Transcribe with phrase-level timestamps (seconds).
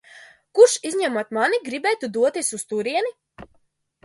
[0.59, 3.15] Kurš, izņemot mani, gribētu doties uz turieni?